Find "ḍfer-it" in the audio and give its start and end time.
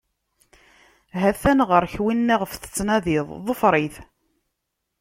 3.45-3.95